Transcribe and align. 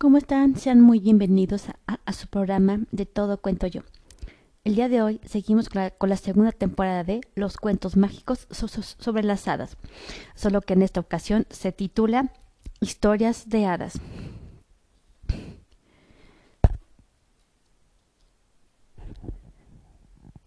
¿Cómo 0.00 0.16
están? 0.16 0.56
Sean 0.56 0.80
muy 0.80 0.98
bienvenidos 0.98 1.66
a, 1.86 2.12
su 2.14 2.26
programa 2.26 2.78
de 2.90 3.04
Todo 3.04 3.36
Cuento 3.36 3.66
Yo. 3.66 3.82
El 4.64 4.74
día 4.74 4.88
de 4.88 5.02
hoy 5.02 5.20
seguimos 5.26 5.68
con 5.68 6.08
la, 6.08 6.16
segunda 6.16 6.52
temporada 6.52 7.04
de 7.04 7.20
Los 7.34 7.58
Cuentos 7.58 7.98
Mágicos 7.98 8.48
sobre 8.50 9.24
las 9.24 9.46
Hadas, 9.46 9.76
solo 10.34 10.62
que 10.62 10.72
en 10.72 10.80
esta 10.80 11.00
ocasión 11.00 11.44
se 11.50 11.72
titula 11.72 12.32
Historias 12.80 13.50
de 13.50 13.66
Hadas. 13.66 14.00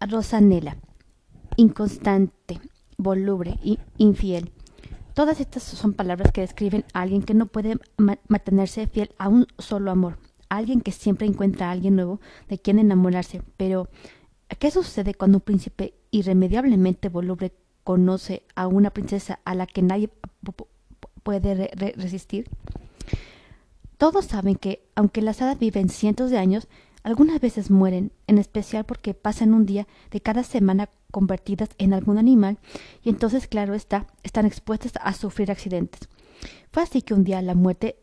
Rosanela, 0.00 0.78
inconstante, 1.56 2.60
voluble 2.98 3.60
y 3.62 3.78
infiel 3.98 4.50
Todas 5.14 5.40
estas 5.40 5.62
son 5.62 5.92
palabras 5.92 6.32
que 6.32 6.40
describen 6.40 6.84
a 6.92 7.02
alguien 7.02 7.22
que 7.22 7.34
no 7.34 7.46
puede 7.46 7.78
mantenerse 7.96 8.88
fiel 8.88 9.14
a 9.16 9.28
un 9.28 9.46
solo 9.58 9.92
amor, 9.92 10.18
alguien 10.48 10.80
que 10.80 10.90
siempre 10.90 11.28
encuentra 11.28 11.68
a 11.68 11.70
alguien 11.70 11.94
nuevo 11.94 12.20
de 12.48 12.58
quien 12.58 12.80
enamorarse. 12.80 13.40
Pero, 13.56 13.88
¿qué 14.58 14.72
sucede 14.72 15.14
cuando 15.14 15.38
un 15.38 15.42
príncipe 15.42 15.94
irremediablemente 16.10 17.08
voluble 17.08 17.52
conoce 17.84 18.42
a 18.56 18.66
una 18.66 18.90
princesa 18.90 19.38
a 19.44 19.54
la 19.54 19.66
que 19.66 19.82
nadie 19.82 20.10
puede 21.22 21.70
resistir? 21.96 22.50
Todos 23.96 24.24
saben 24.24 24.56
que, 24.56 24.84
aunque 24.96 25.22
las 25.22 25.40
hadas 25.40 25.60
viven 25.60 25.90
cientos 25.90 26.32
de 26.32 26.38
años, 26.38 26.66
algunas 27.04 27.38
veces 27.38 27.70
mueren, 27.70 28.12
en 28.26 28.38
especial 28.38 28.84
porque 28.84 29.14
pasan 29.14 29.52
un 29.54 29.66
día 29.66 29.86
de 30.10 30.20
cada 30.20 30.42
semana 30.42 30.88
convertidas 31.12 31.68
en 31.78 31.92
algún 31.92 32.18
animal 32.18 32.58
y 33.02 33.10
entonces, 33.10 33.46
claro 33.46 33.74
está, 33.74 34.06
están 34.24 34.46
expuestas 34.46 34.94
a 35.00 35.12
sufrir 35.12 35.50
accidentes. 35.50 36.08
Fue 36.72 36.82
así 36.82 37.02
que 37.02 37.14
un 37.14 37.22
día 37.22 37.40
la 37.42 37.54
muerte 37.54 37.96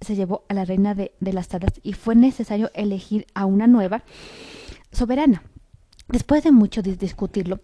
se 0.00 0.16
llevó 0.16 0.44
a 0.48 0.54
la 0.54 0.64
reina 0.64 0.94
de, 0.94 1.12
las 1.20 1.54
hadas 1.54 1.72
y 1.82 1.92
fue 1.92 2.16
necesario 2.16 2.70
elegir 2.74 3.26
a 3.34 3.46
una 3.46 3.66
nueva 3.68 4.02
soberana. 4.92 5.44
Después 6.08 6.42
de 6.42 6.50
mucho 6.50 6.82
discutirlo, 6.82 7.60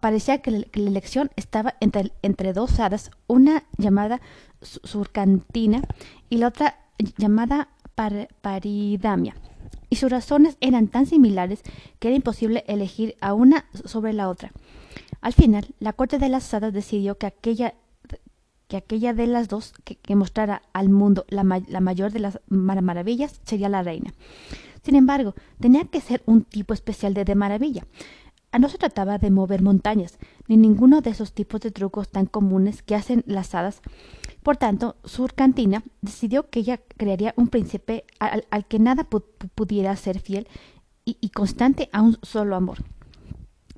parecía 0.00 0.42
que 0.42 0.50
la, 0.50 0.66
elección 0.74 1.30
estaba 1.36 1.76
entre, 1.80 2.12
entre 2.20 2.52
dos 2.52 2.78
hadas, 2.78 3.10
una 3.26 3.64
llamada 3.78 4.20
Surcantina 4.60 5.80
y 6.28 6.36
la 6.36 6.48
otra 6.48 6.78
llamada 7.16 7.70
Paridamia 7.94 9.34
y 9.90 9.96
sus 9.96 10.10
razones 10.10 10.56
eran 10.60 10.88
tan 10.88 11.06
similares 11.06 11.62
que 11.98 12.08
era 12.08 12.16
imposible 12.16 12.64
elegir 12.66 13.16
a 13.20 13.34
una 13.34 13.66
sobre 13.84 14.12
la 14.12 14.28
otra. 14.28 14.52
Al 15.20 15.32
final, 15.32 15.74
la 15.80 15.92
corte 15.92 16.18
de 16.18 16.28
las 16.28 16.52
hadas 16.54 16.72
decidió 16.72 17.18
que 17.18 17.26
aquella, 17.26 17.74
que 18.68 18.76
aquella 18.76 19.14
de 19.14 19.26
las 19.26 19.48
dos 19.48 19.72
que, 19.84 20.16
mostrara 20.16 20.62
al 20.72 20.88
mundo 20.88 21.24
la, 21.28 21.42
la, 21.68 21.80
mayor 21.80 22.12
de 22.12 22.20
las 22.20 22.40
maravillas 22.48 23.40
sería 23.44 23.68
la 23.68 23.82
reina. 23.82 24.14
Sin 24.82 24.94
embargo, 24.94 25.34
tenía 25.60 25.84
que 25.84 26.00
ser 26.00 26.22
un 26.26 26.44
tipo 26.44 26.72
especial 26.72 27.14
de, 27.14 27.24
de 27.24 27.34
maravilla. 27.34 27.84
Ah, 28.50 28.58
no 28.58 28.68
se 28.68 28.78
trataba 28.78 29.18
de 29.18 29.30
mover 29.30 29.60
montañas, 29.60 30.18
ni 30.46 30.56
ninguno 30.56 31.02
de 31.02 31.10
esos 31.10 31.32
tipos 31.32 31.60
de 31.60 31.70
trucos 31.70 32.08
tan 32.08 32.24
comunes 32.26 32.82
que 32.82 32.94
hacen 32.94 33.22
las 33.26 33.54
hadas. 33.54 33.82
Por 34.48 34.56
tanto, 34.56 34.96
Surcantina 35.04 35.82
decidió 36.00 36.48
que 36.48 36.60
ella 36.60 36.80
crearía 36.96 37.34
un 37.36 37.48
príncipe 37.48 38.06
al, 38.18 38.64
que 38.64 38.78
nada 38.78 39.04
pudiera 39.04 39.94
ser 39.94 40.20
fiel 40.20 40.48
y, 41.04 41.28
constante 41.34 41.90
a 41.92 42.00
un 42.00 42.16
solo 42.22 42.56
amor. 42.56 42.78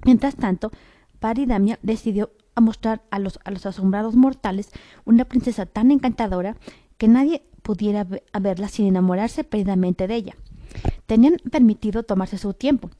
Mientras 0.04 0.36
tanto, 0.36 0.70
Paridamia 1.18 1.80
decidió 1.82 2.30
mostrar 2.54 3.02
a 3.10 3.18
los, 3.18 3.40
asombrados 3.66 4.14
mortales 4.14 4.70
una 5.04 5.24
princesa 5.24 5.66
tan 5.66 5.90
encantadora 5.90 6.54
que 6.98 7.08
nadie 7.08 7.42
pudiera 7.62 8.06
verla 8.40 8.68
sin 8.68 8.86
enamorarse 8.86 9.42
perdidamente 9.42 10.06
de 10.06 10.14
ella. 10.14 10.36
Tenían 11.06 11.38
permitido 11.50 12.04
tomarse 12.04 12.38
su 12.38 12.54
tiempo, 12.54 12.90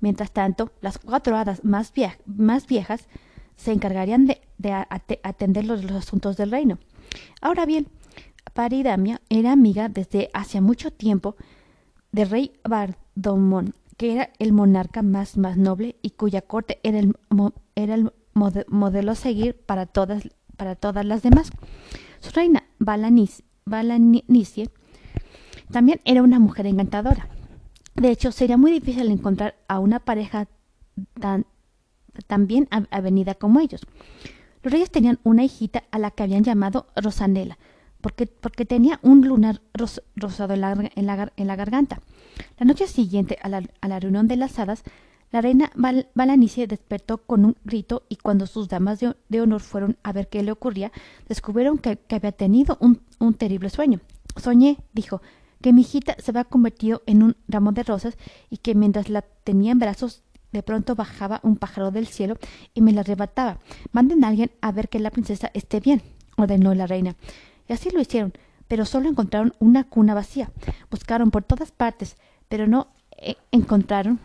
Mientras 0.00 0.30
tanto, 0.30 0.72
las 0.80 0.96
cuatro 0.96 1.36
hadas 1.36 1.62
más, 1.62 1.92
viejas 1.92 3.06
se 3.56 3.72
encargarían 3.72 4.24
de, 4.24 4.40
atender 5.22 5.66
los, 5.66 5.84
asuntos 5.90 6.38
del 6.38 6.50
reino. 6.50 6.78
Ahora 7.40 7.66
bien, 7.66 7.88
Paridamia 8.54 9.20
era 9.28 9.52
amiga 9.52 9.88
desde 9.88 10.30
hace 10.34 10.60
mucho 10.60 10.90
tiempo 10.90 11.36
del 12.10 12.30
rey 12.30 12.52
Bardomón, 12.64 13.74
que 13.96 14.12
era 14.12 14.30
el 14.38 14.52
monarca 14.52 15.02
más, 15.02 15.36
noble 15.36 15.96
y 16.02 16.10
cuya 16.10 16.42
corte 16.42 16.78
era 16.82 16.98
el, 16.98 17.16
era 17.74 17.94
el 17.94 18.12
modelo 18.34 19.12
a 19.12 19.14
seguir 19.14 19.56
para 19.56 19.86
todas, 19.86 20.28
para 20.56 20.76
todas 20.76 21.04
las 21.04 21.22
demás. 21.22 21.50
Su 22.20 22.30
reina 22.30 22.64
Balanice 22.78 23.42
también 25.70 26.00
era 26.04 26.22
una 26.22 26.38
mujer 26.38 26.66
encantadora. 26.66 27.28
De 27.94 28.10
hecho, 28.10 28.32
sería 28.32 28.56
muy 28.56 28.72
difícil 28.72 29.10
encontrar 29.10 29.56
a 29.68 29.78
una 29.78 30.00
pareja 30.00 30.48
tan, 31.18 31.46
bien 32.46 32.68
avenida 32.90 33.34
como 33.34 33.60
ellos. 33.60 33.82
Los 34.62 34.72
reyes 34.72 34.90
tenían 34.90 35.18
una 35.24 35.44
hijita 35.44 35.84
a 35.90 35.98
la 35.98 36.10
que 36.10 36.22
habían 36.22 36.44
llamado 36.44 36.86
Rosanela, 36.94 37.58
porque, 38.00 38.26
porque 38.26 38.64
tenía 38.64 39.00
un 39.02 39.26
lunar 39.26 39.60
rosado 39.74 40.54
en 40.54 40.60
la, 40.60 41.56
garganta. 41.56 42.00
La 42.58 42.66
noche 42.66 42.86
siguiente 42.86 43.38
a 43.42 43.48
la, 43.48 44.00
reunión 44.00 44.28
de 44.28 44.36
las 44.36 44.58
hadas, 44.58 44.84
la 45.30 45.40
reina 45.40 45.72
Balanice 46.14 46.66
despertó 46.66 47.18
con 47.18 47.44
un 47.44 47.56
grito 47.64 48.04
y 48.08 48.16
cuando 48.16 48.46
sus 48.46 48.68
damas 48.68 49.00
de, 49.00 49.40
honor 49.40 49.60
fueron 49.60 49.96
a 50.02 50.12
ver 50.12 50.28
qué 50.28 50.42
le 50.42 50.52
ocurría, 50.52 50.92
descubrieron 51.28 51.78
que, 51.78 51.96
que 51.96 52.16
había 52.16 52.32
tenido 52.32 52.76
un, 52.80 53.00
un 53.18 53.34
terrible 53.34 53.70
sueño. 53.70 54.00
Soñé, 54.36 54.78
dijo, 54.92 55.22
que 55.62 55.72
mi 55.72 55.82
hijita 55.82 56.16
se 56.18 56.32
había 56.32 56.44
convertido 56.44 57.02
en 57.06 57.22
un 57.22 57.36
ramo 57.48 57.72
de 57.72 57.84
rosas 57.84 58.18
y 58.50 58.58
que 58.58 58.74
mientras 58.74 59.08
la 59.08 59.22
tenía 59.22 59.72
en 59.72 59.78
brazos 59.78 60.22
de 60.52 60.62
pronto 60.62 60.94
bajaba 60.94 61.40
un 61.42 61.56
pájaro 61.56 61.90
del 61.90 62.06
cielo 62.06 62.36
y 62.74 62.82
me 62.82 62.92
la 62.92 63.00
arrebataba. 63.00 63.58
Manden 63.90 64.24
a 64.24 64.28
alguien 64.28 64.50
a 64.60 64.72
ver 64.72 64.88
que 64.88 64.98
la 64.98 65.10
princesa 65.10 65.50
esté 65.54 65.80
bien, 65.80 66.02
ordenó 66.36 66.74
la 66.74 66.86
reina. 66.86 67.16
Y 67.68 67.72
así 67.72 67.90
lo 67.90 68.00
hicieron, 68.00 68.32
pero 68.68 68.84
solo 68.84 69.08
encontraron 69.08 69.54
una 69.58 69.84
cuna 69.84 70.14
vacía. 70.14 70.50
Buscaron 70.90 71.30
por 71.30 71.42
todas 71.42 71.72
partes, 71.72 72.16
pero 72.48 72.66
no 72.66 72.88
eh, 73.18 73.36
encontraron 73.50 74.20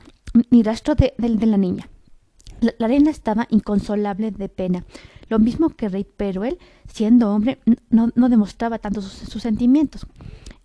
ni 0.50 0.64
rastro 0.64 0.96
de, 0.96 1.14
la 1.18 1.58
niña. 1.58 1.90
La, 2.60 2.88
reina 2.88 3.12
estaba 3.12 3.48
inconsolable 3.50 4.32
de 4.32 4.50
pena, 4.50 4.86
lo 5.30 5.40
mismo 5.40 5.70
que 5.70 5.90
rey, 5.90 6.06
pero 6.18 6.44
él, 6.44 6.58
siendo 6.88 7.34
hombre, 7.34 7.60
no, 7.90 8.10
demostraba 8.30 8.80
tanto 8.80 9.02
sus 9.02 9.42
sentimientos. 9.42 10.08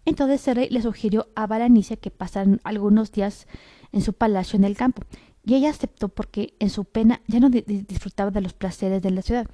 Entonces 0.05 0.47
el 0.49 0.57
rey 0.57 0.69
le 0.71 0.83
sugirió 0.83 1.29
a 1.35 1.47
Balanicia 1.47 1.97
que 1.97 2.11
pasaran 2.11 2.61
algunos 2.65 3.13
días 3.13 3.47
en 3.93 4.01
su 4.01 4.15
palacio 4.15 4.57
en 4.57 4.65
el 4.65 4.77
campo, 4.77 5.03
y 5.45 5.55
ella 5.55 5.71
aceptó 5.71 6.09
porque 6.09 6.55
en 6.59 6.71
su 6.71 6.85
pena 6.85 7.21
ya 7.27 7.41
no 7.41 7.51
disfrutaba 7.51 8.31
de 8.31 8.41
los 8.41 8.53
placeres 8.53 9.03
de 9.03 9.11
la 9.11 9.23
ciudad. 9.23 9.47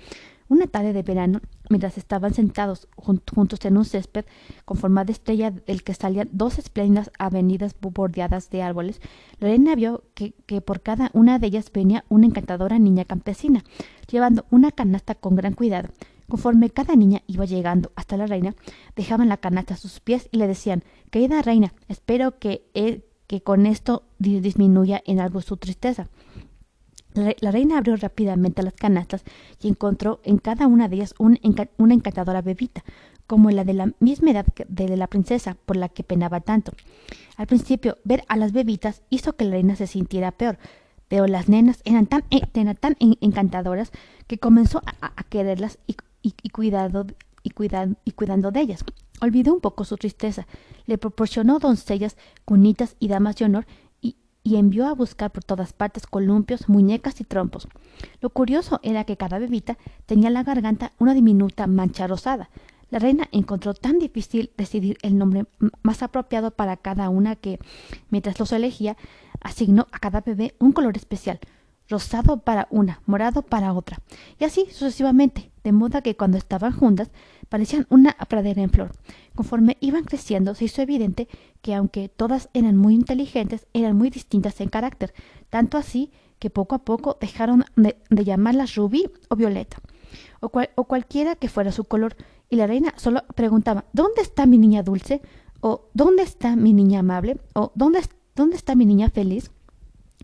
Una 0.50 0.66
tarde 0.66 0.94
de 0.94 1.03
verano, 1.03 1.41
mientras 1.69 1.99
estaban 1.99 2.32
sentados 2.32 2.88
juntos 2.97 3.59
en 3.65 3.76
un 3.76 3.84
césped 3.84 4.25
con 4.65 4.78
de 5.04 5.12
estrella 5.12 5.50
del 5.50 5.82
que 5.82 5.93
salían 5.93 6.31
dos 6.32 6.59
espléndidas 6.59 7.10
avenidas 7.19 7.75
bordeadas 7.78 8.49
de 8.49 8.62
árboles, 8.62 9.00
la 9.41 9.49
reina 9.49 9.75
vio 9.75 10.04
que, 10.15 10.32
por 10.62 10.81
cada 10.81 11.10
una 11.12 11.38
de 11.38 11.49
ellas 11.49 11.71
venía 11.71 12.05
una 12.09 12.26
encantadora 12.26 12.78
niña 12.78 13.05
campesina, 13.05 13.62
llevando 14.10 14.47
una 14.50 14.72
canasta 14.72 15.15
con 15.15 15.37
gran 15.37 15.53
cuidado. 15.53 15.91
Conforme 16.31 16.70
cada 16.70 16.97
niña 16.97 17.22
iba 17.26 17.44
llegando 17.44 17.93
hasta 17.94 18.16
la 18.16 18.26
reina, 18.26 18.55
dejaban 18.97 19.28
la 19.28 19.38
canasta 19.38 19.75
a 19.75 19.78
sus 19.78 20.00
pies 20.00 20.28
y 20.31 20.38
le 20.38 20.47
decían 20.47 20.82
Querida 21.10 21.43
reina, 21.43 21.75
espero 21.88 22.38
que, 22.38 22.65
que 23.28 23.42
con 23.42 23.66
esto 23.66 24.02
disminuya 24.18 25.00
en 25.06 25.20
algo 25.20 25.40
su 25.40 25.56
tristeza. 25.56 26.08
La, 27.14 27.50
reina 27.50 27.78
abrió 27.78 27.96
rápidamente 27.96 28.62
las 28.62 28.74
canastas 28.74 29.22
y 29.60 29.68
encontró 29.68 30.20
en 30.24 30.38
cada 30.38 30.66
una 30.66 30.88
de 30.88 30.96
ellas 30.96 31.14
una 31.18 31.38
encantadora 31.94 32.42
bebita, 32.42 32.84
como 33.26 33.50
la 33.50 33.64
de 33.64 33.74
la 33.74 33.92
misma 34.00 34.30
edad 34.30 34.46
de 34.68 34.96
la 34.96 35.06
princesa, 35.08 35.56
por 35.66 35.76
la 35.76 35.88
que 35.88 36.04
penaba 36.04 36.40
tanto. 36.40 36.72
Al 37.36 37.46
principio, 37.46 37.98
ver 38.04 38.25
a 38.28 38.36
las 38.36 38.52
bebitas 38.52 39.02
hizo 39.10 39.34
que 39.34 39.44
la 39.44 39.52
reina 39.52 39.76
se 39.76 39.86
sintiera 39.86 40.32
peor, 40.32 40.58
pero 41.08 41.26
las 41.26 41.48
nenas 41.48 41.82
eran 41.84 42.06
tan, 42.06 42.24
eh, 42.31 42.40
encantadoras 43.20 43.90
que 44.26 44.38
comenzó 44.38 44.81
a, 45.00 45.24
quererlas 45.24 45.78
y, 45.86 45.96
y, 46.22 46.34
y, 46.42 46.50
y 47.44 48.10
cuidando 48.12 48.50
de 48.50 48.60
ellas. 48.60 48.84
Olvidó 49.20 49.55
un 49.55 49.61
poco 49.61 49.85
su 49.85 49.97
tristeza, 49.97 50.47
le 50.87 50.99
proporcionó 50.99 51.59
doncellas, 51.59 52.17
cunitas 52.44 52.97
y 52.99 53.09
damas 53.09 53.37
de 53.37 53.47
honor 53.47 53.67
y, 54.00 54.17
y 54.43 54.56
envió 54.56 54.87
a 54.87 54.94
buscar 54.94 55.31
por 55.31 55.44
todas 55.44 55.73
partes 55.73 56.06
columpios, 56.06 56.69
muñecas 56.69 57.20
y 57.20 57.25
trompos. 57.25 57.69
Lo 58.20 58.31
curioso 58.31 58.81
era 58.82 59.05
que 59.05 59.17
cada 59.17 59.38
bebita 59.38 59.76
tenía 60.06 60.29
en 60.29 60.35
la 60.35 60.44
garganta 60.44 60.93
una 60.99 61.15
diminuta 61.15 61.67
mancha 61.67 62.06
rosada. 62.06 62.50
La 62.91 62.99
reina 62.99 63.29
encontró 63.32 63.75
tan 63.75 63.99
difícil 63.99 64.50
decidir 64.56 64.97
el 65.03 65.19
nombre 65.19 65.44
más 65.82 66.03
apropiado 66.03 66.53
para 66.53 66.76
cada 66.76 67.11
una 67.11 67.37
que, 67.37 67.59
mientras 68.09 68.38
los 68.38 68.53
elegía, 68.53 68.97
asignó 69.41 69.87
a 69.93 69.99
cada 69.99 70.23
bebé 70.23 70.55
un 70.59 70.73
color 70.73 70.97
especial, 70.97 71.38
rosado 71.88 72.38
para 72.38 72.67
una, 72.70 73.03
morado 73.06 73.43
para 73.43 73.73
otra, 73.73 73.99
y 74.38 74.44
así 74.44 74.67
sucesivamente, 74.70 75.50
de 75.65 75.73
modo 75.73 76.03
que 76.03 76.17
cuando 76.17 76.38
estaban 76.38 76.73
juntas 76.73 77.11
parecían 77.48 77.86
una 77.90 78.12
pradera 78.28 78.62
en 78.62 78.70
flor. 78.70 78.92
Conforme 79.34 79.76
iban 79.80 80.04
creciendo, 80.04 80.54
se 80.54 80.64
hizo 80.64 80.82
evidente 80.82 81.28
que 81.62 81.74
aunque 81.74 82.08
todas 82.08 82.48
eran 82.54 82.76
muy 82.76 82.94
inteligentes, 82.94 83.66
eran 83.72 83.96
muy 83.96 84.10
distintas 84.10 84.60
en 84.60 84.68
carácter, 84.68 85.14
tanto 85.50 85.76
así 85.76 86.10
que 86.38 86.50
poco 86.50 86.74
a 86.74 86.84
poco 86.84 87.18
dejaron 87.20 87.64
de, 87.76 87.96
llamarlas 88.10 88.74
rubí 88.74 89.10
o 89.28 89.36
violeta, 89.36 89.78
o, 90.40 90.50
o 90.76 90.84
cualquiera 90.84 91.36
que 91.36 91.48
fuera 91.48 91.72
su 91.72 91.84
color, 91.84 92.16
y 92.48 92.56
la 92.56 92.66
reina 92.66 92.94
solo 92.96 93.22
preguntaba 93.34 93.84
¿Dónde 93.92 94.22
está 94.22 94.46
mi 94.46 94.58
niña 94.58 94.82
dulce? 94.82 95.20
o 95.60 95.88
¿Dónde 95.94 96.22
está 96.22 96.56
mi 96.56 96.72
niña 96.72 97.00
amable? 97.00 97.38
o 97.54 97.72
¿Dónde, 97.74 98.00
dónde 98.34 98.56
está 98.56 98.74
mi 98.74 98.86
niña 98.86 99.10
feliz? 99.10 99.50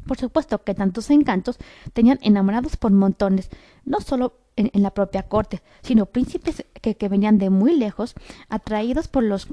Por 0.07 0.19
supuesto 0.19 0.63
que 0.63 0.75
tantos 0.75 1.11
encantos 1.11 1.59
tenían 1.93 2.19
enamorados 2.23 2.77
por 2.77 2.93
montones, 2.93 3.49
no 3.85 4.01
solo 4.01 4.35
en, 4.57 4.71
la 4.83 4.91
propia 4.91 5.25
corte, 5.25 5.63
sino 5.83 6.07
príncipes 6.07 6.65
que, 6.81 7.09
venían 7.09 7.39
de 7.39 7.51
muy 7.51 7.77
lejos, 7.77 8.15
atraídos 8.49 9.09
por 9.09 9.23
los 9.23 9.49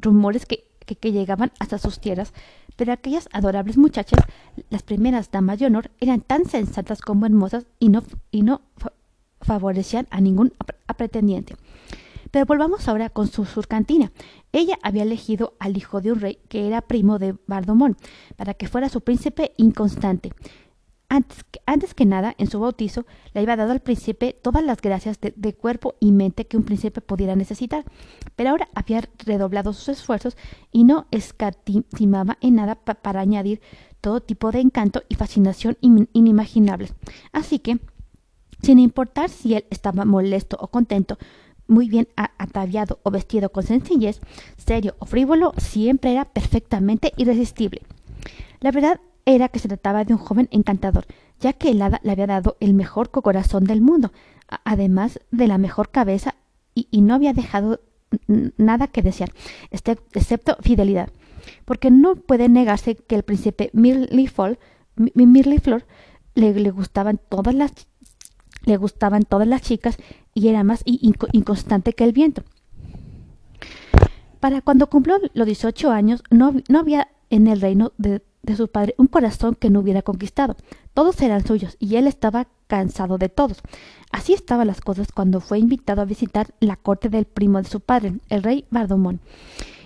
rumores 0.00 0.46
que, 0.46 0.64
que, 0.84 1.12
llegaban 1.12 1.52
hasta 1.58 1.78
sus 1.78 2.00
tierras, 2.00 2.32
pero 2.76 2.92
aquellas 2.92 3.28
adorables 3.32 3.76
muchachas, 3.78 4.20
las 4.70 4.82
primeras 4.82 5.30
damas 5.30 5.58
de 5.58 5.66
honor, 5.66 5.90
eran 6.00 6.20
tan 6.20 6.46
sensatas 6.46 7.00
como 7.00 7.26
hermosas 7.26 7.66
y 7.78 7.88
no, 7.88 8.02
y 8.30 8.42
no 8.42 8.62
favorecían 9.40 10.06
a 10.10 10.20
ningún 10.20 10.52
pretendiente. 10.96 11.56
Pero 12.32 12.46
volvamos 12.46 12.88
ahora 12.88 13.10
con 13.10 13.28
su 13.28 13.44
surcantina. 13.44 14.10
Ella 14.50 14.78
había 14.82 15.04
elegido 15.04 15.54
al 15.60 15.76
hijo 15.76 16.00
de 16.00 16.12
un 16.12 16.20
rey 16.20 16.38
que 16.48 16.66
era 16.66 16.80
primo 16.80 17.20
de 17.20 17.36
Bardomón, 17.46 17.96
para 18.36 18.54
que 18.54 18.66
fuera 18.66 18.88
su 18.88 19.02
príncipe 19.02 19.52
inconstante. 19.58 20.32
Antes 21.66 21.92
que, 21.92 22.06
nada, 22.06 22.34
en 22.38 22.48
su 22.48 22.58
bautizo, 22.58 23.04
le 23.34 23.42
había 23.42 23.56
dado 23.56 23.72
al 23.72 23.80
príncipe 23.80 24.32
todas 24.32 24.64
las 24.64 24.80
gracias 24.80 25.18
de, 25.20 25.54
cuerpo 25.54 25.94
y 26.00 26.10
mente 26.10 26.46
que 26.46 26.56
un 26.56 26.62
príncipe 26.62 27.02
pudiera 27.02 27.36
necesitar, 27.36 27.84
pero 28.34 28.48
ahora 28.48 28.70
había 28.74 29.02
redoblado 29.18 29.74
sus 29.74 29.90
esfuerzos 29.90 30.38
y 30.70 30.84
no 30.84 31.06
escatimaba 31.10 32.38
en 32.40 32.54
nada 32.54 32.76
para 32.76 33.20
añadir 33.20 33.60
todo 34.00 34.22
tipo 34.22 34.50
de 34.52 34.60
encanto 34.60 35.02
y 35.10 35.16
fascinación 35.16 35.76
inimaginables. 35.82 36.94
Así 37.30 37.58
que, 37.58 37.78
sin 38.62 38.78
importar 38.78 39.28
si 39.28 39.52
él 39.52 39.66
estaba 39.68 40.06
molesto 40.06 40.56
o 40.58 40.68
contento, 40.68 41.18
muy 41.72 41.88
bien 41.88 42.06
ataviado 42.16 43.00
o 43.02 43.10
vestido 43.10 43.50
con 43.50 43.64
sencillez, 43.64 44.20
serio 44.56 44.94
o 44.98 45.06
frívolo, 45.06 45.54
siempre 45.56 46.12
era 46.12 46.26
perfectamente 46.26 47.12
irresistible. 47.16 47.82
La 48.60 48.70
verdad 48.70 49.00
era 49.24 49.48
que 49.48 49.58
se 49.58 49.68
trataba 49.68 50.04
de 50.04 50.12
un 50.12 50.18
joven 50.18 50.48
encantador, 50.50 51.06
ya 51.40 51.52
que 51.52 51.70
el 51.70 51.82
hada 51.82 52.00
le 52.04 52.12
había 52.12 52.26
dado 52.26 52.56
el 52.60 52.74
mejor 52.74 53.10
corazón 53.10 53.64
del 53.64 53.80
mundo, 53.80 54.12
además 54.64 55.20
de 55.30 55.48
la 55.48 55.58
mejor 55.58 55.90
cabeza, 55.90 56.34
y, 56.74 57.02
no 57.02 57.14
había 57.14 57.32
dejado 57.32 57.80
nada 58.56 58.86
que 58.86 59.02
desear, 59.02 59.30
excepto 59.70 60.56
fidelidad. 60.60 61.10
Porque 61.64 61.90
no 61.90 62.16
puede 62.16 62.48
negarse 62.48 62.96
que 62.96 63.14
el 63.14 63.24
príncipe 63.24 63.70
Mirliflor, 63.74 64.58
le, 66.34 66.54
le 66.54 66.70
gustaban 66.70 67.20
todas 67.28 67.54
las 67.54 67.72
le 68.64 68.76
gustaban 68.76 69.22
todas 69.22 69.46
las 69.46 69.62
chicas 69.62 69.96
y 70.34 70.48
era 70.48 70.64
más 70.64 70.82
inconstante 70.84 71.92
que 71.92 72.04
el 72.04 72.12
viento. 72.12 72.42
Para 74.40 74.60
cuando 74.60 74.88
cumplió 74.88 75.18
los 75.34 75.46
18 75.46 75.90
años, 75.90 76.22
no, 76.30 76.54
no 76.68 76.78
había 76.80 77.08
en 77.30 77.46
el 77.46 77.60
reino 77.60 77.92
de, 77.96 78.22
de, 78.42 78.56
su 78.56 78.68
padre 78.68 78.94
un 78.98 79.06
corazón 79.06 79.54
que 79.54 79.70
no 79.70 79.80
hubiera 79.80 80.02
conquistado. 80.02 80.56
Todos 80.94 81.20
eran 81.22 81.46
suyos 81.46 81.76
y 81.78 81.96
él 81.96 82.06
estaba 82.06 82.48
cansado 82.66 83.18
de 83.18 83.28
todos. 83.28 83.62
Así 84.10 84.32
estaban 84.32 84.66
las 84.66 84.80
cosas 84.80 85.12
cuando 85.12 85.40
fue 85.40 85.58
invitado 85.58 86.02
a 86.02 86.06
visitar 86.06 86.54
la 86.58 86.76
corte 86.76 87.08
del 87.08 87.24
primo 87.24 87.62
de 87.62 87.68
su 87.68 87.80
padre, 87.80 88.14
el 88.30 88.42
rey 88.42 88.66
Bardomón. 88.70 89.20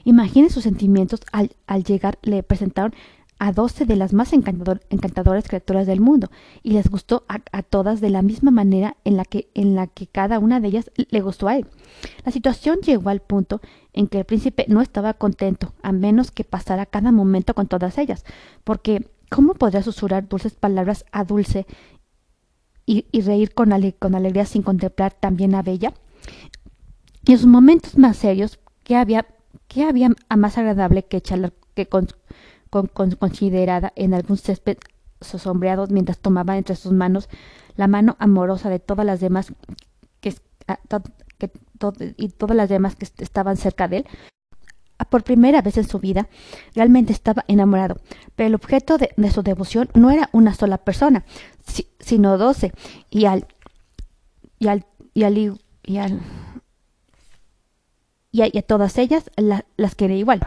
Imagine 0.04 0.50
sus 0.50 0.62
sentimientos 0.62 1.20
al, 1.32 1.56
al 1.66 1.84
llegar. 1.84 2.18
Le 2.22 2.42
presentaron 2.42 2.94
a 3.38 3.52
doce 3.52 3.84
de 3.84 3.96
las 3.96 4.12
más 4.12 4.32
encantadoras 4.32 5.48
criaturas 5.48 5.86
del 5.86 6.00
mundo, 6.00 6.30
y 6.62 6.72
les 6.72 6.88
gustó 6.88 7.24
a, 7.28 7.62
todas 7.62 8.00
de 8.00 8.10
la 8.10 8.22
misma 8.22 8.50
manera 8.50 8.96
en 9.04 9.16
la, 9.16 9.24
que, 9.24 9.50
en 9.54 9.74
la 9.74 9.86
que 9.86 10.06
cada 10.06 10.38
una 10.38 10.60
de 10.60 10.68
ellas 10.68 10.90
le 10.96 11.20
gustó 11.20 11.48
a 11.48 11.56
él. 11.56 11.66
La 12.24 12.32
situación 12.32 12.78
llegó 12.80 13.10
al 13.10 13.20
punto 13.20 13.60
en 13.92 14.06
que 14.08 14.18
el 14.18 14.24
príncipe 14.24 14.64
no 14.68 14.80
estaba 14.80 15.14
contento, 15.14 15.74
a 15.82 15.92
menos 15.92 16.30
que 16.30 16.44
pasara 16.44 16.86
cada 16.86 17.12
momento 17.12 17.54
con 17.54 17.66
todas 17.66 17.98
ellas, 17.98 18.24
porque 18.64 19.10
¿cómo 19.30 19.54
podría 19.54 19.82
susurrar 19.82 20.28
dulces 20.28 20.54
palabras 20.54 21.04
a 21.12 21.24
Dulce 21.24 21.66
y, 22.88 23.04
reír 23.20 23.52
con, 23.52 23.72
alegría 23.72 24.46
sin 24.46 24.62
contemplar 24.62 25.12
también 25.12 25.54
a 25.54 25.62
Bella? 25.62 25.92
Y 27.24 27.32
en 27.32 27.38
sus 27.38 27.48
momentos 27.48 27.98
más 27.98 28.16
serios, 28.16 28.60
¿qué 28.84 28.96
había, 28.96 29.26
qué 29.66 29.84
había 29.84 30.10
más 30.36 30.56
agradable 30.56 31.04
que 31.04 31.20
charlar 31.20 31.52
que 31.74 31.86
con 31.86 32.08
considerada 32.84 33.92
en 33.96 34.14
algún 34.14 34.36
césped 34.36 34.78
sombreado 35.20 35.86
mientras 35.88 36.18
tomaba 36.18 36.56
entre 36.56 36.76
sus 36.76 36.92
manos 36.92 37.28
la 37.76 37.86
mano 37.86 38.16
amorosa 38.18 38.70
de 38.70 38.78
todas 38.78 39.06
las 39.06 39.20
demás 39.20 39.52
que, 40.20 40.34
y 42.16 42.28
todas 42.30 42.56
las 42.56 42.68
demás 42.68 42.96
que 42.96 43.06
estaban 43.18 43.56
cerca 43.56 43.88
de 43.88 43.98
él. 43.98 44.06
Por 45.10 45.24
primera 45.24 45.60
vez 45.60 45.76
en 45.76 45.86
su 45.86 45.98
vida, 45.98 46.28
realmente 46.74 47.12
estaba 47.12 47.44
enamorado, 47.48 48.00
pero 48.34 48.46
el 48.46 48.54
objeto 48.54 48.96
de, 48.96 49.10
su 49.30 49.42
devoción 49.42 49.90
no 49.94 50.10
era 50.10 50.30
una 50.32 50.54
sola 50.54 50.78
persona, 50.78 51.24
sino 52.00 52.38
doce, 52.38 52.72
y 53.10 53.26
al 53.26 53.46
y 54.58 54.68
al 54.68 54.86
y 55.12 55.24
al 55.24 55.36
y, 55.36 55.98
al, 55.98 56.20
y, 58.32 58.58
a, 58.58 58.62
todas 58.62 58.96
ellas 58.96 59.30
las 59.76 59.94
quería 59.94 60.16
igual. 60.16 60.40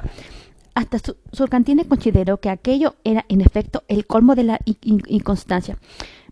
Hasta 0.75 0.99
Surcantine 1.31 1.85
consideró 1.85 2.39
que 2.39 2.49
aquello 2.49 2.95
era 3.03 3.25
en 3.29 3.41
efecto 3.41 3.83
el 3.87 4.05
colmo 4.05 4.35
de 4.35 4.43
la 4.43 4.59
inconstancia. 4.81 5.77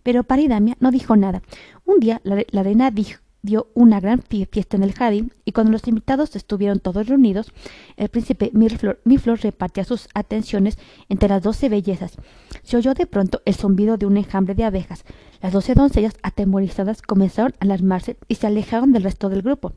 Pero 0.02 0.24
Paridamia 0.24 0.76
no 0.80 0.90
dijo 0.90 1.16
nada. 1.16 1.42
Un 1.84 2.00
día 2.00 2.20
la, 2.24 2.62
reina 2.62 2.90
dio 3.42 3.68
una 3.74 4.00
gran 4.00 4.22
fiesta 4.22 4.76
en 4.76 4.82
el 4.82 4.92
jardín 4.92 5.32
y 5.44 5.52
cuando 5.52 5.72
los 5.72 5.86
invitados 5.86 6.34
estuvieron 6.34 6.80
todos 6.80 7.06
reunidos, 7.06 7.52
el 7.96 8.08
príncipe 8.08 8.50
Mirflor, 8.52 9.00
Mirflor 9.04 9.40
repartía 9.40 9.84
sus 9.84 10.08
atenciones 10.14 10.78
entre 11.08 11.28
las 11.28 11.42
doce 11.42 11.68
bellezas. 11.68 12.16
Se 12.62 12.76
oyó 12.76 12.94
de 12.94 13.06
pronto 13.06 13.40
el 13.44 13.54
zumbido 13.54 13.96
de 13.96 14.06
un 14.06 14.16
enjambre 14.16 14.54
de 14.54 14.64
abejas. 14.64 15.04
Las 15.40 15.52
doce 15.52 15.74
doncellas, 15.74 16.16
atemorizadas, 16.22 17.00
comenzaron 17.00 17.52
a 17.60 17.64
alarmarse 17.64 18.16
y 18.26 18.34
se 18.34 18.46
alejaron 18.46 18.92
del 18.92 19.04
resto 19.04 19.28
del 19.28 19.42
grupo. 19.42 19.72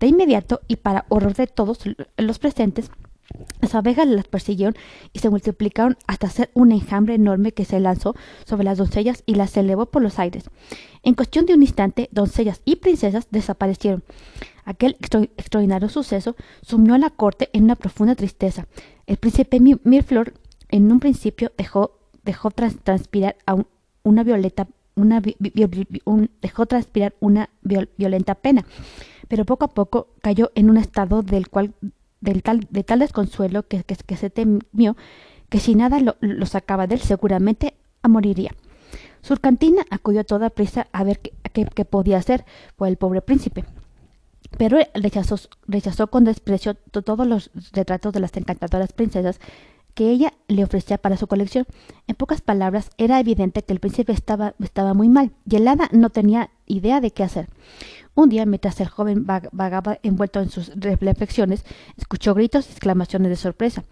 De 0.00 0.06
inmediato, 0.06 0.60
y 0.66 0.76
para 0.76 1.04
horror 1.08 1.34
de 1.34 1.46
todos 1.46 1.80
los 2.16 2.38
presentes, 2.38 2.90
las 3.60 3.74
abejas 3.74 4.06
las 4.06 4.28
persiguieron 4.28 4.74
y 5.12 5.18
se 5.18 5.30
multiplicaron 5.30 5.96
hasta 6.06 6.26
hacer 6.26 6.50
un 6.54 6.72
enjambre 6.72 7.14
enorme 7.14 7.52
que 7.52 7.64
se 7.64 7.80
lanzó 7.80 8.14
sobre 8.44 8.64
las 8.64 8.78
doncellas 8.78 9.22
y 9.26 9.34
las 9.34 9.56
elevó 9.56 9.86
por 9.86 10.02
los 10.02 10.18
aires. 10.18 10.50
En 11.02 11.14
cuestión 11.14 11.46
de 11.46 11.54
un 11.54 11.62
instante, 11.62 12.08
doncellas 12.12 12.60
y 12.64 12.76
princesas 12.76 13.26
desaparecieron. 13.30 14.04
Aquel 14.64 14.96
extraordinario 15.00 15.88
suceso 15.88 16.36
sumió 16.62 16.94
a 16.94 16.98
la 16.98 17.10
corte 17.10 17.50
en 17.52 17.64
una 17.64 17.76
profunda 17.76 18.14
tristeza. 18.14 18.66
El 19.06 19.16
príncipe 19.16 19.60
Mirflor 19.60 20.34
en 20.68 20.90
un 20.90 21.00
principio 21.00 21.52
dejó, 21.56 21.98
transpirar 22.84 23.36
una 24.02 24.22
violeta 24.22 24.66
una 24.96 25.20
dejó 26.40 26.66
transpirar 26.66 27.14
una 27.18 27.50
violenta 27.62 28.36
pena, 28.36 28.64
pero 29.26 29.44
poco 29.44 29.64
a 29.64 29.68
poco 29.68 30.08
cayó 30.22 30.52
en 30.54 30.70
un 30.70 30.76
estado 30.76 31.22
del 31.22 31.48
cual 31.48 31.74
tal, 32.42 32.66
de 32.70 32.84
tal 32.84 32.98
desconsuelo 33.00 33.66
que, 33.66 33.84
que, 33.84 34.16
se 34.16 34.30
temió 34.30 34.96
que 35.48 35.60
si 35.60 35.74
nada 35.74 36.00
lo, 36.00 36.46
sacaba 36.46 36.86
de 36.86 36.96
él 36.96 37.00
seguramente 37.00 37.74
moriría. 38.02 38.52
Surcantina 39.22 39.84
acudió 39.90 40.20
a 40.20 40.24
toda 40.24 40.50
prisa 40.50 40.86
a 40.92 41.04
ver 41.04 41.20
qué, 41.20 41.66
qué, 41.66 41.84
podía 41.84 42.18
hacer 42.18 42.44
por 42.76 42.88
el 42.88 42.96
pobre 42.96 43.22
príncipe. 43.22 43.64
Pero 44.58 44.78
rechazó, 44.94 45.36
rechazó 45.66 46.08
con 46.08 46.24
desprecio 46.24 46.74
todos 46.74 47.26
los 47.26 47.50
retratos 47.72 48.12
de 48.12 48.20
las 48.20 48.36
encantadoras 48.36 48.92
princesas 48.92 49.40
que 49.94 50.10
ella 50.10 50.34
le 50.48 50.64
ofrecía 50.64 50.98
para 50.98 51.16
su 51.16 51.26
colección. 51.26 51.66
En 52.06 52.16
pocas 52.16 52.40
palabras, 52.40 52.90
era 52.98 53.20
evidente 53.20 53.62
que 53.62 53.72
el 53.72 53.80
príncipe 53.80 54.12
estaba, 54.12 54.54
estaba 54.60 54.92
muy 54.92 55.08
mal, 55.08 55.30
y 55.48 55.56
el 55.56 55.68
hada 55.68 55.88
no 55.92 56.10
tenía 56.10 56.50
idea 56.66 57.00
de 57.00 57.12
qué 57.12 57.22
hacer. 57.22 57.48
Un 58.14 58.28
día, 58.28 58.46
mientras 58.46 58.80
el 58.80 58.88
joven 58.88 59.26
vagaba 59.26 59.98
envuelto 60.02 60.40
en 60.40 60.48
sus 60.48 60.70
reflexiones, 60.76 61.64
escuchó 61.96 62.34
gritos 62.34 62.68
y 62.68 62.70
exclamaciones 62.70 63.28
de 63.28 63.36
sorpresa. 63.36 63.84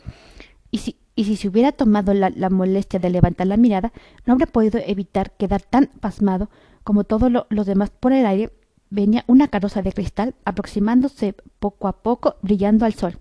Y 0.70 0.78
si, 0.78 0.96
y 1.16 1.24
si 1.24 1.36
se 1.36 1.48
hubiera 1.48 1.72
tomado 1.72 2.14
la, 2.14 2.30
molestia 2.50 3.00
de 3.00 3.10
levantar 3.10 3.48
la 3.48 3.56
mirada, 3.56 3.92
no 4.24 4.32
habría 4.32 4.46
podido 4.46 4.80
evitar 4.84 5.32
quedar 5.32 5.62
tan 5.62 5.86
pasmado 6.00 6.50
como 6.84 7.04
todos 7.04 7.32
los 7.48 7.66
demás 7.66 7.90
por 7.90 8.12
el 8.12 8.24
aire. 8.26 8.52
Venía 8.90 9.24
una 9.26 9.48
carroza 9.48 9.82
de 9.82 9.92
cristal 9.92 10.34
aproximándose 10.44 11.34
poco 11.58 11.88
a 11.88 12.02
poco, 12.02 12.36
brillando 12.42 12.84
al 12.84 12.94
sol. 12.94 13.18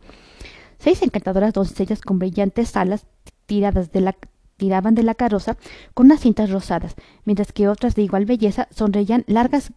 Seis 0.78 1.02
encantadoras 1.02 1.54
doncellas 1.54 2.02
con 2.02 2.20
brillantes 2.20 2.76
alas 2.76 3.06
tiradas 3.46 3.92
de 3.92 4.02
la, 4.02 4.16
tiraban 4.58 4.96
de 4.96 5.04
la 5.04 5.16
carroza 5.16 5.58
con 5.94 6.08
unas 6.08 6.22
cintas 6.22 6.52
rosadas, 6.52 6.96
mientras 7.26 7.52
que 7.54 7.68
otras 7.68 7.96
de 7.96 8.04
igual 8.04 8.26
belleza 8.26 8.68
sonreían 8.72 9.24
largas 9.28 9.72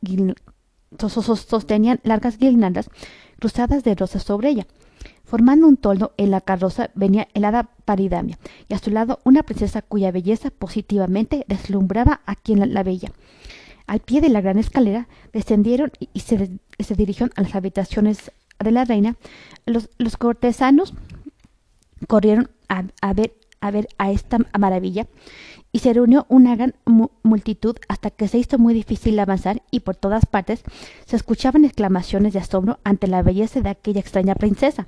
sostenían 0.99 2.01
largas 2.03 2.39
guirnaldas 2.39 2.91
cruzadas 3.39 3.85
de 3.85 3.95
rosas 3.95 4.23
sobre 4.23 4.51
ella. 4.51 4.67
Formando 5.25 5.67
un 5.67 5.77
toldo 5.77 6.13
en 6.17 6.31
la 6.31 6.41
carroza 6.41 6.91
venía 6.95 7.29
el 7.35 7.45
hada 7.45 7.71
Paridamia, 7.85 8.39
y 8.69 8.75
a 8.75 8.79
su 8.79 8.91
lado 8.91 9.21
una 9.25 9.43
princesa 9.43 9.83
cuya 9.83 10.13
belleza 10.13 10.51
positivamente 10.51 11.45
deslumbraba 11.49 12.21
a 12.27 12.37
quien 12.37 12.73
la, 12.73 12.83
veía. 12.83 13.11
Al 13.87 14.01
pie 14.01 14.21
de 14.21 14.29
la 14.29 14.41
gran 14.41 14.59
escalera 14.59 15.09
descendieron 15.33 15.93
y 15.99 16.21
se, 16.21 16.59
dirigieron 16.95 17.33
a 17.37 17.43
las 17.43 17.55
habitaciones 17.55 18.33
de 18.59 18.71
la 18.71 18.85
reina. 18.85 19.17
Los, 19.67 19.89
cortesanos 20.17 20.95
corrieron 22.07 22.51
ver, 23.15 23.35
a 23.61 23.71
ver 23.71 23.89
a 23.99 24.11
esta 24.11 24.39
maravilla 24.59 25.07
y 25.75 25.81
se 25.81 25.93
reunió 25.93 26.25
una 26.29 26.55
gran 26.55 26.77
multitud 27.25 27.75
hasta 27.89 28.11
que 28.11 28.29
se 28.29 28.39
hizo 28.39 28.59
muy 28.59 28.75
difícil 28.75 29.19
avanzar 29.19 29.61
y 29.73 29.81
por 29.81 29.97
todas 29.97 30.25
partes 30.25 30.63
se 31.05 31.17
escuchaban 31.17 31.65
exclamaciones 31.65 32.33
de 32.33 32.39
asombro 32.39 32.79
ante 32.85 33.09
la 33.09 33.23
belleza 33.23 33.61
de 33.61 33.71
aquella 33.71 33.99
extraña 33.99 34.37
princesa. 34.37 34.87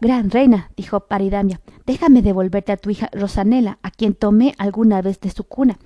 Gran 0.00 0.28
reina, 0.32 0.72
dijo 0.76 1.06
Paridamia, 1.06 1.60
déjame 1.86 2.20
devolverte 2.20 2.72
a 2.72 2.78
tu 2.78 2.90
hija 2.90 3.10
Rosanela, 3.12 3.78
a 3.84 3.92
quien 3.92 4.14
tomé 4.14 4.56
alguna 4.58 5.02
vez 5.02 5.20
de 5.20 5.30
su 5.30 5.44
cuna. 5.44 5.78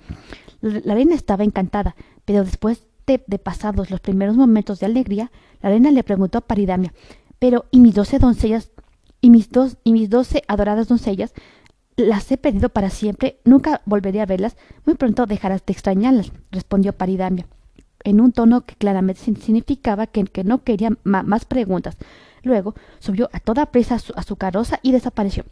La 0.61 0.95
reina 0.95 1.13
estaba 1.13 1.43
encantada, 1.43 1.95
pero 2.25 2.43
después 2.43 2.87
de, 3.05 3.19
pasados 3.37 3.91
los 3.91 3.99
primeros 3.99 4.35
momentos 4.35 4.79
de 4.79 4.87
alegría, 4.87 5.31
la 5.61 5.69
reina 5.69 5.91
le 5.91 6.03
preguntó 6.03 6.39
a 6.39 6.47
Paridamia, 6.47 6.91
pero 7.37 7.65
¿y 7.69 7.81
mis 7.81 7.93
doce 7.93 8.17
doncellas 8.17 8.71
y 9.21 9.29
mis 9.29 9.51
dos 9.51 9.77
y 9.83 9.93
mis 9.93 10.09
doce 10.09 10.41
adoradas 10.47 10.87
doncellas? 10.87 11.35
Las 11.97 12.29
he 12.29 12.37
perdido 12.37 12.67
para 12.69 12.89
siempre, 12.89 13.39
nunca 13.45 13.81
volveré 13.85 14.19
a 14.19 14.25
verlas, 14.25 14.57
muy 14.85 14.95
pronto 14.95 15.25
dejarás 15.25 15.65
de 15.65 15.71
extrañarlas, 15.71 16.33
respondió 16.51 16.91
Paridamia, 16.91 17.47
en 18.03 18.19
un 18.19 18.33
tono 18.33 18.65
que 18.65 18.75
claramente 18.75 19.21
significaba 19.21 20.05
que, 20.05 20.25
no 20.43 20.63
quería 20.63 20.89
más 21.03 21.45
preguntas. 21.45 21.95
Luego 22.43 22.75
subió 22.99 23.29
a 23.31 23.39
toda 23.39 23.67
prisa 23.67 23.95
a 24.15 24.23
su, 24.23 24.35
carroza 24.35 24.79
y 24.83 24.91
desapareció. 24.91 25.45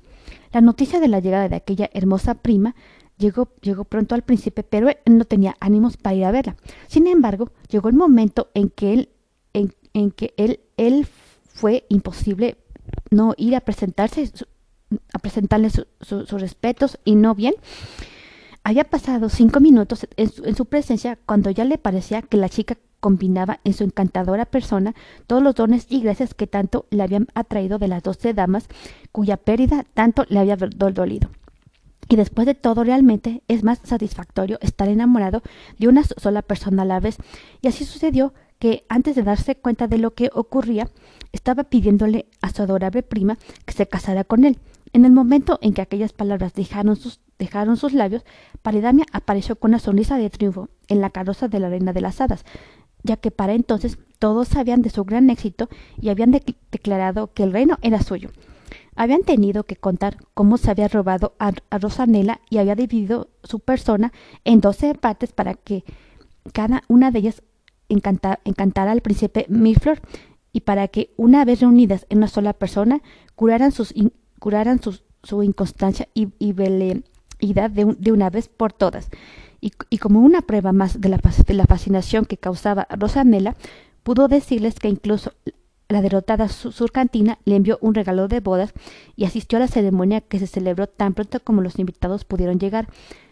La 0.52 0.60
noticia 0.60 1.00
de 1.00 1.08
la 1.08 1.22
llegada 1.22 1.48
de 1.48 1.56
aquella 1.56 1.90
hermosa 1.94 2.36
prima 2.36 2.76
llegó, 3.18 3.48
llegó 3.62 3.86
pronto 3.86 4.14
al 4.14 4.22
príncipe, 4.24 4.64
pero 4.64 4.90
él 4.90 4.98
no 5.18 5.24
tenía 5.24 5.56
ánimos 5.62 5.96
para 5.96 6.16
ir 6.16 6.26
a 6.26 6.32
verla. 6.32 6.58
Sin 6.88 7.08
embargo, 7.08 7.52
llegó 7.70 7.88
el 7.88 7.96
momento 7.96 8.50
en 8.54 8.70
que 8.70 8.94
él, 8.94 9.10
en, 9.54 10.12
que 10.12 10.34
él, 10.36 10.60
él 10.76 11.08
fue 11.48 11.86
imposible 11.88 12.58
no 13.10 13.34
ir 13.38 13.56
a 13.56 13.62
presentarse 13.62 14.30
a 15.14 15.20
presentarle 15.20 15.70
sus 15.70 16.32
respetos 16.32 17.00
y 17.06 17.16
no 17.16 17.36
bien. 17.36 17.54
Había 18.66 18.86
pasado 18.86 19.28
cinco 19.28 19.60
minutos 19.60 20.08
en 20.16 20.56
su, 20.56 20.66
presencia 20.66 21.18
cuando 21.26 21.50
ya 21.50 21.66
le 21.66 21.78
parecía 21.78 22.22
que 22.22 22.38
la 22.38 22.48
chica 22.48 22.78
combinaba 23.02 23.60
en 23.66 23.74
su 23.74 23.84
encantadora 23.84 24.46
persona 24.46 24.96
todos 25.28 25.44
los 25.44 25.56
dones 25.56 25.86
y 25.90 26.02
gracias 26.02 26.34
que 26.34 26.48
tanto 26.48 26.86
le 26.90 27.04
habían 27.04 27.28
atraído 27.36 27.78
de 27.78 27.90
las 27.90 28.04
doce 28.04 28.34
damas 28.34 28.68
cuya 29.12 29.36
pérdida 29.36 29.86
tanto 29.94 30.26
le 30.30 30.40
había 30.40 30.56
dolido. 30.56 31.30
Y 32.08 32.16
después 32.16 32.46
de 32.48 32.56
todo, 32.56 32.84
realmente 32.84 33.44
es 33.48 33.64
más 33.64 33.80
satisfactorio 33.84 34.58
estar 34.62 34.88
enamorado 34.88 35.42
de 35.78 35.88
una 35.88 36.04
sola 36.04 36.42
persona 36.42 36.84
a 36.84 36.86
la 36.86 37.00
vez. 37.00 37.18
Y 37.62 37.68
así 37.68 37.86
sucedió 37.86 38.34
que, 38.60 38.86
antes 38.88 39.16
de 39.16 39.24
darse 39.24 39.56
cuenta 39.56 39.88
de 39.88 39.98
lo 39.98 40.14
que 40.14 40.30
ocurría, 40.34 40.90
estaba 41.32 41.64
pidiéndole 41.66 42.28
a 42.42 42.52
su 42.52 42.62
adorable 42.62 43.04
prima 43.04 43.38
que 43.66 43.74
se 43.74 43.88
casara 43.88 44.24
con 44.24 44.46
él. 44.46 44.60
En 44.94 45.06
el 45.06 45.12
momento 45.12 45.58
en 45.64 45.74
que 45.74 45.82
aquellas 45.82 46.14
palabras 46.14 46.54
dejaron 46.54 46.96
sus, 46.96 47.94
labios, 47.94 48.24
Paridamia 48.62 49.06
apareció 49.12 49.56
con 49.56 49.72
una 49.72 49.80
sonrisa 49.80 50.18
de 50.18 50.30
triunfo 50.30 50.70
en 50.88 51.02
la 51.02 51.10
carroza 51.10 51.48
de 51.48 51.60
la 51.60 51.68
reina 51.68 51.94
de 51.94 52.02
las 52.02 52.22
hadas, 52.22 52.46
ya 53.02 53.18
que 53.18 53.32
para 53.32 53.54
entonces 53.54 53.98
todos 54.20 54.50
sabían 54.50 54.84
de 54.84 54.92
su 54.92 55.04
gran 55.04 55.32
éxito 55.32 55.68
y 56.00 56.10
habían 56.10 56.40
declarado 56.72 57.34
que 57.34 57.42
el 57.42 57.52
reino 57.52 57.80
era 57.82 58.04
suyo. 58.04 58.30
Habían 58.96 59.24
tenido 59.24 59.64
que 59.64 59.76
contar 59.76 60.18
cómo 60.36 60.58
se 60.58 60.70
había 60.70 60.88
robado 60.88 61.34
a, 61.40 61.54
Rosanela 61.72 62.40
y 62.52 62.60
había 62.60 62.76
dividido 62.76 63.30
su 63.44 63.60
persona 63.60 64.14
en 64.46 64.62
doce 64.62 64.94
partes 64.94 65.34
para 65.34 65.56
que 65.56 65.84
cada 66.54 66.84
una 66.88 67.10
de 67.10 67.18
ellas 67.18 67.42
encantara 67.90 68.92
al 68.92 69.02
príncipe 69.02 69.48
Mirflor 69.50 70.02
y 70.52 70.62
para 70.62 70.88
que, 70.88 71.12
una 71.18 71.44
vez 71.46 71.62
reunidas 71.62 72.06
en 72.10 72.20
una 72.20 72.28
sola 72.28 72.54
persona, 72.54 73.02
curaran 73.36 73.72
sus 73.72 73.92
curaran 74.44 74.82
su, 74.82 75.42
inconstancia 75.42 76.10
y, 76.14 76.52
veleidad 76.52 77.72
de, 77.72 77.96
de, 77.98 78.12
una 78.12 78.30
vez 78.30 78.50
por 78.50 78.74
todas. 78.74 79.10
Y, 79.62 79.98
como 80.00 80.20
una 80.20 80.42
prueba 80.42 80.74
más 80.74 81.00
de 81.00 81.08
la, 81.08 81.22
de 81.48 81.54
la, 81.54 81.64
fascinación 81.64 82.26
que 82.26 82.36
causaba 82.36 82.86
Rosanela, 82.90 83.56
pudo 84.04 84.28
decirles 84.28 84.76
que 84.76 84.90
incluso 84.90 85.32
la 85.88 86.02
derrotada 86.02 86.50
surcantina 86.50 87.40
le 87.46 87.56
envió 87.56 87.78
un 87.80 87.94
regalo 87.94 88.28
de 88.28 88.42
bodas 88.42 88.74
y 89.16 89.24
asistió 89.24 89.56
a 89.56 89.62
la 89.62 89.70
ceremonia 89.70 90.20
que 90.20 90.40
se 90.40 90.48
celebró 90.48 90.88
tan 90.88 91.14
pronto 91.14 91.40
como 91.40 91.62
los 91.62 91.80
invitados 91.80 92.26
pudieron 92.26 92.60
llegar. 92.60 92.90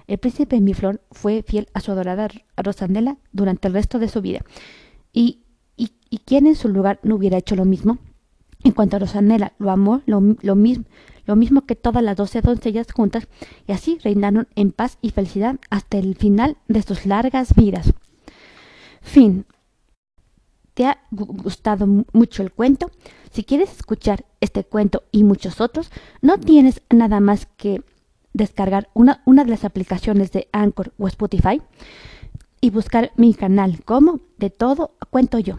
El 0.08 0.18
príncipe 0.18 0.62
Miflor 0.62 1.02
fue 1.12 1.44
fiel 1.44 1.68
a 1.74 1.82
su 1.82 1.92
adorada 1.92 2.30
Rosanela 2.56 3.18
durante 3.34 3.68
el 3.68 3.74
resto 3.74 4.00
de 4.00 4.08
su 4.08 4.22
vida. 4.22 4.46
¿Y, 5.12 5.40
y, 5.76 5.92
y 6.10 6.20
quién 6.20 6.48
en 6.48 6.56
su 6.56 6.70
lugar 6.70 7.02
no 7.04 7.16
hubiera 7.16 7.38
hecho 7.38 7.58
lo 7.58 7.66
mismo? 7.66 7.98
En 8.64 8.72
cuanto 8.74 8.96
a 8.96 9.00
Rosanela, 9.00 9.54
lo 9.58 9.72
amó 9.72 10.02
lo, 10.06 10.22
mismo, 10.22 10.86
lo 11.26 11.36
mismo 11.36 11.66
que 11.66 11.76
todas 11.76 12.04
las 12.04 12.18
doce 12.18 12.42
doncellas 12.42 12.92
juntas, 12.92 13.28
y 13.68 13.72
así 13.72 13.98
reinaron 14.04 14.48
en 14.56 14.72
paz 14.72 14.98
y 15.02 15.10
felicidad 15.12 15.60
hasta 15.70 15.98
el 15.98 16.16
final 16.16 16.58
de 16.68 16.82
sus 16.84 17.06
largas 17.06 17.56
vidas. 17.56 17.94
Fin. 19.02 19.46
¿Te 20.74 20.86
ha 20.86 21.00
gustado 21.12 21.86
mucho 22.14 22.44
el 22.44 22.52
cuento? 22.52 22.92
Si 23.32 23.44
quieres 23.44 23.72
escuchar 23.72 24.26
este 24.40 24.64
cuento 24.64 25.04
y 25.12 25.24
muchos 25.24 25.60
otros, 25.60 25.92
no 26.22 26.40
tienes 26.40 26.82
nada 26.90 27.20
más 27.20 27.48
que 27.58 27.84
descargar 28.34 28.90
una, 28.94 29.22
una 29.26 29.44
de 29.44 29.50
las 29.50 29.66
aplicaciones 29.66 30.32
de 30.32 30.48
Anchor 30.54 30.94
o 30.98 31.08
Spotify 31.08 31.62
y 32.62 32.70
buscar 32.70 33.12
mi 33.18 33.34
canal 33.34 33.84
como 33.84 34.22
de 34.38 34.50
todo 34.50 34.96
cuento 35.10 35.40
yo 35.40 35.58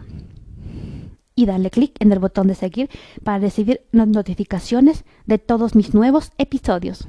y 1.35 1.45
darle 1.45 1.69
clic 1.69 1.95
en 1.99 2.11
el 2.11 2.19
botón 2.19 2.47
de 2.47 2.55
seguir 2.55 2.89
para 3.23 3.39
recibir 3.39 3.81
notificaciones 3.91 5.05
de 5.25 5.37
todos 5.37 5.75
mis 5.75 5.93
nuevos 5.93 6.31
episodios. 6.37 7.07